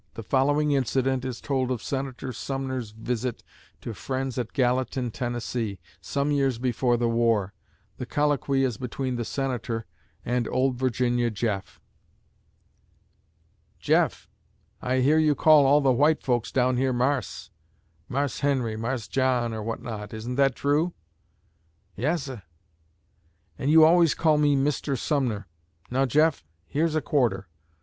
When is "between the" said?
8.77-9.23